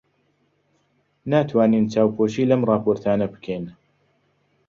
[1.31, 3.65] ناتوانین چاوپۆشی لەم ڕاپۆرتانە بکەین.